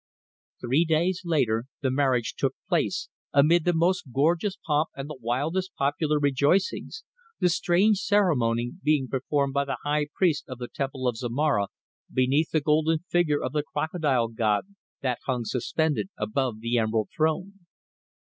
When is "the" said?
1.83-1.91, 3.65-3.73, 5.07-5.19, 7.39-7.49, 9.65-9.77, 10.57-10.69, 12.49-12.61, 13.51-13.61, 16.61-16.79